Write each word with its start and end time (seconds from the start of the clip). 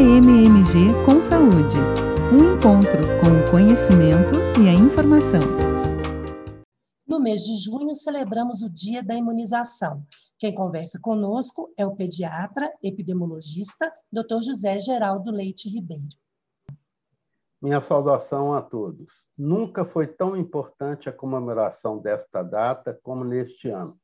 AMMG 0.00 1.04
com 1.04 1.20
Saúde. 1.20 1.76
Um 2.32 2.54
encontro 2.54 3.02
com 3.20 3.36
o 3.36 3.50
conhecimento 3.50 4.34
e 4.58 4.66
a 4.66 4.72
informação. 4.72 5.42
No 7.06 7.20
mês 7.20 7.42
de 7.42 7.62
junho, 7.62 7.94
celebramos 7.94 8.62
o 8.62 8.70
Dia 8.70 9.02
da 9.02 9.14
Imunização. 9.14 10.02
Quem 10.38 10.54
conversa 10.54 10.98
conosco 10.98 11.70
é 11.76 11.84
o 11.84 11.94
pediatra, 11.94 12.72
epidemiologista, 12.82 13.92
Dr. 14.10 14.40
José 14.42 14.78
Geraldo 14.78 15.30
Leite 15.30 15.68
Ribeiro. 15.68 16.16
Minha 17.60 17.82
saudação 17.82 18.54
a 18.54 18.62
todos. 18.62 19.28
Nunca 19.36 19.84
foi 19.84 20.06
tão 20.06 20.34
importante 20.34 21.10
a 21.10 21.12
comemoração 21.12 21.98
desta 21.98 22.42
data 22.42 22.98
como 23.02 23.22
neste 23.22 23.68
ano, 23.68 24.00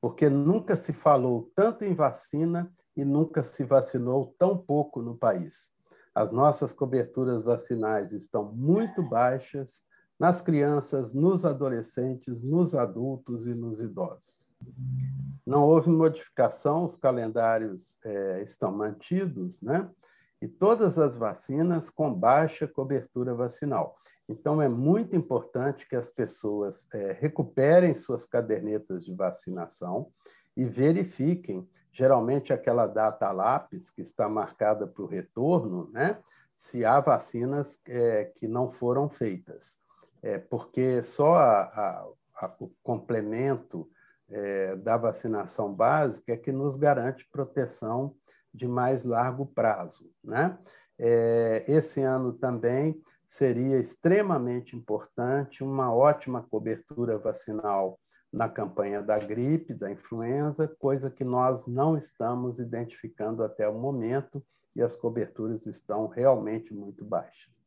porque 0.00 0.28
nunca 0.28 0.76
se 0.76 0.92
falou 0.92 1.50
tanto 1.54 1.84
em 1.84 1.94
vacina 1.94 2.66
e 2.96 3.04
nunca 3.04 3.42
se 3.42 3.64
vacinou 3.64 4.34
tão 4.38 4.56
pouco 4.56 5.02
no 5.02 5.16
país. 5.16 5.70
As 6.14 6.30
nossas 6.30 6.72
coberturas 6.72 7.42
vacinais 7.42 8.12
estão 8.12 8.52
muito 8.52 9.02
baixas 9.02 9.84
nas 10.18 10.42
crianças, 10.42 11.14
nos 11.14 11.44
adolescentes, 11.44 12.42
nos 12.42 12.74
adultos 12.74 13.46
e 13.46 13.54
nos 13.54 13.80
idosos. 13.80 14.50
Não 15.46 15.62
houve 15.62 15.88
modificação, 15.88 16.84
os 16.84 16.96
calendários 16.96 17.96
é, 18.04 18.42
estão 18.42 18.70
mantidos, 18.70 19.60
né? 19.62 19.88
E 20.40 20.48
todas 20.48 20.98
as 20.98 21.16
vacinas 21.16 21.90
com 21.90 22.12
baixa 22.12 22.66
cobertura 22.66 23.34
vacinal. 23.34 23.96
Então, 24.28 24.62
é 24.62 24.68
muito 24.68 25.16
importante 25.16 25.88
que 25.88 25.96
as 25.96 26.08
pessoas 26.08 26.86
é, 26.94 27.12
recuperem 27.12 27.94
suas 27.94 28.24
cadernetas 28.24 29.04
de 29.04 29.12
vacinação 29.12 30.10
e 30.56 30.64
verifiquem, 30.64 31.68
geralmente 31.92 32.52
aquela 32.52 32.86
data 32.86 33.30
lápis 33.32 33.90
que 33.90 34.02
está 34.02 34.28
marcada 34.28 34.86
para 34.86 35.02
o 35.02 35.06
retorno, 35.06 35.90
né? 35.92 36.18
se 36.56 36.84
há 36.84 37.00
vacinas 37.00 37.80
é, 37.88 38.26
que 38.36 38.46
não 38.46 38.68
foram 38.68 39.08
feitas. 39.08 39.76
É, 40.22 40.38
porque 40.38 41.00
só 41.00 41.34
a, 41.36 41.62
a, 41.62 42.06
a, 42.36 42.54
o 42.60 42.70
complemento 42.82 43.90
é, 44.28 44.76
da 44.76 44.96
vacinação 44.96 45.72
básica 45.74 46.32
é 46.34 46.36
que 46.36 46.52
nos 46.52 46.76
garante 46.76 47.26
proteção 47.32 48.14
de 48.52 48.66
mais 48.66 49.04
largo 49.04 49.46
prazo. 49.46 50.10
Né? 50.22 50.58
É, 50.98 51.64
esse 51.68 52.02
ano 52.02 52.32
também 52.32 53.00
seria 53.26 53.78
extremamente 53.78 54.76
importante 54.76 55.62
uma 55.62 55.94
ótima 55.94 56.42
cobertura 56.42 57.16
vacinal 57.16 57.98
na 58.32 58.48
campanha 58.48 59.02
da 59.02 59.18
gripe, 59.18 59.74
da 59.74 59.90
influenza, 59.90 60.68
coisa 60.68 61.10
que 61.10 61.24
nós 61.24 61.66
não 61.66 61.96
estamos 61.96 62.58
identificando 62.58 63.42
até 63.42 63.68
o 63.68 63.78
momento 63.78 64.42
e 64.74 64.82
as 64.82 64.96
coberturas 64.96 65.66
estão 65.66 66.06
realmente 66.06 66.72
muito 66.72 67.04
baixas. 67.04 67.60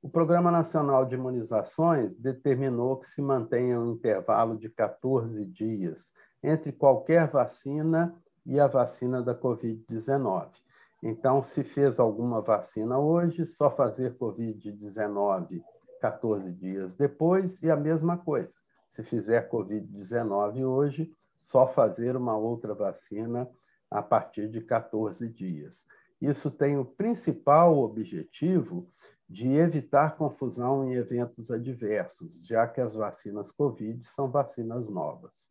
O 0.00 0.08
Programa 0.08 0.50
Nacional 0.50 1.04
de 1.04 1.16
Imunizações 1.16 2.14
determinou 2.14 2.98
que 2.98 3.06
se 3.06 3.20
mantenha 3.20 3.80
um 3.80 3.92
intervalo 3.92 4.56
de 4.56 4.68
14 4.68 5.44
dias 5.44 6.12
entre 6.42 6.70
qualquer 6.70 7.28
vacina 7.28 8.14
e 8.48 8.58
a 8.58 8.66
vacina 8.66 9.22
da 9.22 9.34
Covid-19. 9.34 10.48
Então, 11.00 11.40
se 11.44 11.62
fez 11.62 12.00
alguma 12.00 12.40
vacina 12.40 12.98
hoje, 12.98 13.46
só 13.46 13.70
fazer 13.70 14.18
Covid-19 14.18 15.62
14 16.00 16.52
dias 16.52 16.96
depois 16.96 17.62
e 17.62 17.70
a 17.70 17.76
mesma 17.76 18.18
coisa 18.18 18.58
se 18.88 19.02
fizer 19.02 19.48
Covid-19 19.50 20.64
hoje, 20.64 21.12
só 21.38 21.66
fazer 21.68 22.16
uma 22.16 22.36
outra 22.36 22.74
vacina 22.74 23.48
a 23.90 24.02
partir 24.02 24.48
de 24.48 24.60
14 24.62 25.28
dias. 25.28 25.86
Isso 26.20 26.50
tem 26.50 26.78
o 26.78 26.84
principal 26.84 27.78
objetivo 27.78 28.90
de 29.28 29.46
evitar 29.52 30.16
confusão 30.16 30.90
em 30.90 30.94
eventos 30.94 31.50
adversos, 31.50 32.44
já 32.46 32.66
que 32.66 32.80
as 32.80 32.94
vacinas 32.94 33.52
Covid 33.52 34.04
são 34.04 34.30
vacinas 34.30 34.88
novas. 34.88 35.50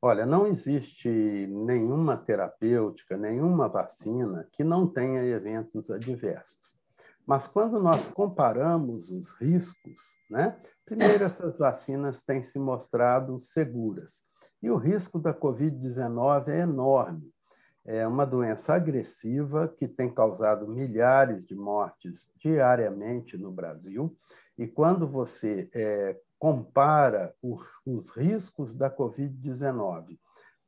Olha, 0.00 0.24
não 0.24 0.46
existe 0.46 1.08
nenhuma 1.48 2.16
terapêutica, 2.16 3.16
nenhuma 3.16 3.68
vacina 3.68 4.48
que 4.52 4.62
não 4.62 4.86
tenha 4.86 5.24
eventos 5.24 5.90
adversos. 5.90 6.78
Mas 7.26 7.46
quando 7.48 7.80
nós 7.80 8.06
comparamos 8.06 9.10
os 9.10 9.32
riscos, 9.32 10.00
né? 10.30 10.56
Primeiro, 10.86 11.24
essas 11.24 11.58
vacinas 11.58 12.22
têm 12.22 12.42
se 12.42 12.58
mostrado 12.58 13.38
seguras. 13.40 14.22
E 14.62 14.70
o 14.70 14.76
risco 14.76 15.18
da 15.18 15.34
Covid-19 15.34 16.48
é 16.48 16.60
enorme. 16.60 17.30
É 17.84 18.06
uma 18.06 18.24
doença 18.24 18.74
agressiva 18.74 19.66
que 19.66 19.88
tem 19.88 20.08
causado 20.08 20.68
milhares 20.68 21.44
de 21.44 21.54
mortes 21.54 22.30
diariamente 22.36 23.36
no 23.36 23.50
Brasil. 23.50 24.16
E 24.56 24.66
quando 24.66 25.06
você 25.08 25.68
é, 25.74 26.16
compara 26.38 27.34
os 27.42 28.10
riscos 28.10 28.74
da 28.74 28.90
Covid-19 28.90 30.18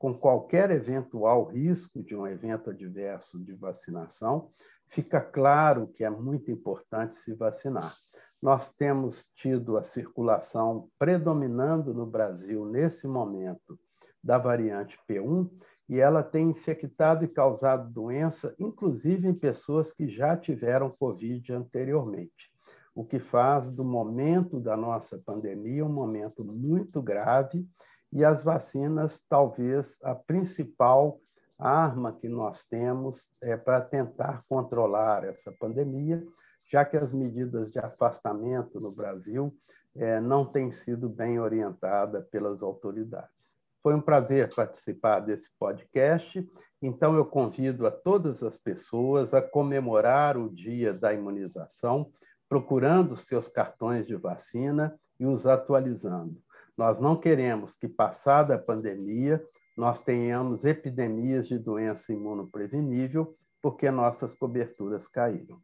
com 0.00 0.14
qualquer 0.14 0.70
eventual 0.70 1.44
risco 1.44 2.02
de 2.02 2.16
um 2.16 2.26
evento 2.26 2.70
adverso 2.70 3.38
de 3.38 3.52
vacinação, 3.52 4.50
fica 4.88 5.20
claro 5.20 5.88
que 5.88 6.02
é 6.02 6.08
muito 6.08 6.50
importante 6.50 7.16
se 7.16 7.34
vacinar. 7.34 7.92
Nós 8.40 8.70
temos 8.72 9.30
tido 9.34 9.76
a 9.76 9.82
circulação 9.82 10.88
predominando 10.98 11.92
no 11.92 12.06
Brasil 12.06 12.64
nesse 12.64 13.06
momento 13.06 13.78
da 14.24 14.38
variante 14.38 14.98
P1 15.06 15.50
e 15.86 16.00
ela 16.00 16.22
tem 16.22 16.48
infectado 16.48 17.22
e 17.22 17.28
causado 17.28 17.92
doença, 17.92 18.54
inclusive 18.58 19.28
em 19.28 19.34
pessoas 19.34 19.92
que 19.92 20.08
já 20.08 20.34
tiveram 20.34 20.88
Covid 20.88 21.52
anteriormente, 21.52 22.49
o 22.94 23.04
que 23.04 23.18
faz 23.18 23.70
do 23.70 23.84
momento 23.84 24.58
da 24.58 24.76
nossa 24.76 25.18
pandemia 25.18 25.84
um 25.84 25.92
momento 25.92 26.44
muito 26.44 27.00
grave 27.00 27.66
e 28.12 28.24
as 28.24 28.42
vacinas 28.42 29.22
talvez 29.28 29.98
a 30.02 30.14
principal 30.14 31.20
arma 31.60 32.12
que 32.12 32.28
nós 32.28 32.64
temos 32.64 33.30
é 33.40 33.56
para 33.56 33.80
tentar 33.80 34.44
controlar 34.48 35.24
essa 35.24 35.52
pandemia, 35.52 36.24
já 36.70 36.84
que 36.84 36.96
as 36.96 37.12
medidas 37.12 37.70
de 37.70 37.78
afastamento 37.78 38.80
no 38.80 38.90
Brasil 38.90 39.54
é, 39.94 40.20
não 40.20 40.44
têm 40.44 40.72
sido 40.72 41.08
bem 41.08 41.38
orientadas 41.38 42.26
pelas 42.28 42.62
autoridades. 42.62 43.58
Foi 43.82 43.94
um 43.94 44.00
prazer 44.00 44.48
participar 44.54 45.20
desse 45.20 45.50
podcast, 45.58 46.48
então 46.80 47.14
eu 47.16 47.26
convido 47.26 47.86
a 47.86 47.90
todas 47.90 48.42
as 48.42 48.56
pessoas 48.56 49.34
a 49.34 49.42
comemorar 49.42 50.36
o 50.36 50.48
dia 50.48 50.92
da 50.94 51.12
imunização, 51.12 52.10
procurando 52.50 53.14
seus 53.14 53.46
cartões 53.48 54.04
de 54.04 54.16
vacina 54.16 54.92
e 55.20 55.24
os 55.24 55.46
atualizando. 55.46 56.36
Nós 56.76 56.98
não 56.98 57.14
queremos 57.14 57.76
que, 57.76 57.86
passada 57.88 58.56
a 58.56 58.58
pandemia, 58.58 59.40
nós 59.76 60.00
tenhamos 60.00 60.64
epidemias 60.64 61.46
de 61.46 61.56
doença 61.56 62.12
imunoprevenível, 62.12 63.36
porque 63.62 63.88
nossas 63.90 64.34
coberturas 64.34 65.06
caíram. 65.06 65.60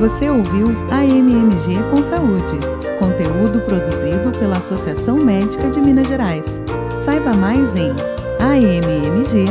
Você 0.00 0.30
ouviu 0.30 0.66
a 0.92 1.04
MMG 1.04 1.74
com 1.90 2.02
Saúde, 2.02 2.58
conteúdo 3.00 3.64
produzido 3.64 4.30
pela 4.38 4.58
Associação 4.58 5.16
Médica 5.16 5.68
de 5.70 5.80
Minas 5.80 6.06
Gerais. 6.06 6.62
Saiba 7.02 7.34
mais 7.34 7.74
em 7.74 7.90
ammg.org.br. 8.38 9.48